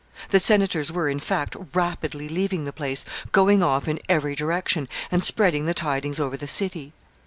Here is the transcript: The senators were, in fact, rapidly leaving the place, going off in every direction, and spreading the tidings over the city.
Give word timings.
The 0.31 0.39
senators 0.39 0.91
were, 0.91 1.07
in 1.09 1.19
fact, 1.19 1.55
rapidly 1.75 2.27
leaving 2.27 2.65
the 2.65 2.73
place, 2.73 3.05
going 3.31 3.61
off 3.61 3.87
in 3.87 3.99
every 4.09 4.33
direction, 4.33 4.89
and 5.11 5.23
spreading 5.23 5.67
the 5.67 5.75
tidings 5.75 6.19
over 6.19 6.35
the 6.35 6.47
city. 6.47 6.91